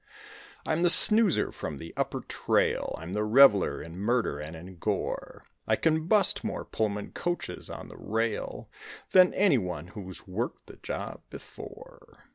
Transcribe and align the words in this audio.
I'm 0.65 0.81
the 0.81 0.89
snoozer 0.89 1.51
from 1.51 1.77
the 1.77 1.93
upper 1.95 2.21
trail! 2.21 2.95
I'm 2.97 3.13
the 3.13 3.23
reveler 3.23 3.83
in 3.83 3.99
murder 3.99 4.39
and 4.39 4.55
in 4.55 4.77
gore! 4.77 5.43
I 5.67 5.75
can 5.75 6.07
bust 6.07 6.43
more 6.43 6.65
Pullman 6.65 7.11
coaches 7.11 7.69
on 7.69 7.87
the 7.87 7.97
rail 7.97 8.71
Than 9.11 9.31
anyone 9.35 9.89
who's 9.89 10.27
worked 10.27 10.65
the 10.65 10.77
job 10.77 11.21
before. 11.29 12.23